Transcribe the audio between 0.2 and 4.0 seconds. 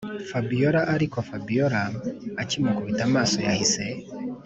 fabiora ariko fabiora akimukubita amaso yahise